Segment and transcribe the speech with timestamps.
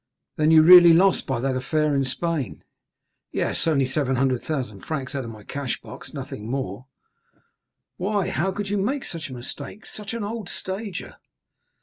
[0.35, 2.63] "Then you really lost by that affair in Spain?"
[3.31, 6.87] "Yes; only 700,000 francs out of my cash box—nothing more!"
[7.97, 11.17] "Why, how could you make such a mistake—such an old stager?"